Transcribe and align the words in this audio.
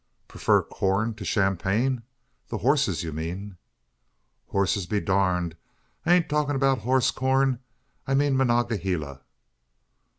"Prefer 0.27 0.63
corn 0.63 1.13
to 1.13 1.23
champagne! 1.23 2.01
The 2.47 2.57
horses 2.57 3.03
you 3.03 3.13
mean?" 3.13 3.57
"Hosses 4.47 4.87
be 4.87 4.99
durned. 4.99 5.55
I 6.07 6.13
ain't 6.15 6.27
talkin' 6.27 6.57
'bout 6.57 6.79
hoss 6.79 7.11
corn. 7.11 7.59
I 8.07 8.15
mean 8.15 8.35
M'nongaheela." 8.35 9.21